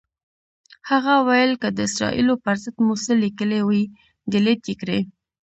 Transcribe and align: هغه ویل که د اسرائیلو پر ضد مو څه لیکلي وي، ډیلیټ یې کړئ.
هغه 0.89 1.13
ویل 1.27 1.51
که 1.61 1.69
د 1.71 1.77
اسرائیلو 1.87 2.33
پر 2.45 2.55
ضد 2.63 2.75
مو 2.85 2.93
څه 3.03 3.11
لیکلي 3.23 3.61
وي، 3.67 3.83
ډیلیټ 4.31 4.61
یې 4.69 4.75
کړئ. 4.81 5.01